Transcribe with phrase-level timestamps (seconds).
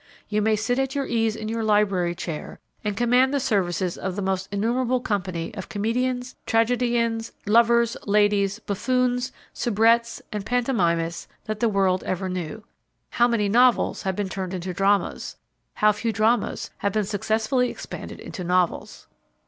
[0.29, 4.15] You may sit at your ease in your library chair and command the services of
[4.15, 11.69] the most innumerable company of comedians, tragedians, lovers, ladies, buffoons, soubrettes and pantomimists that the
[11.69, 12.63] world ever knew.
[13.11, 15.35] How many novels have been turned into dramas,
[15.75, 19.05] how few dramas have been successfully expanded into novels!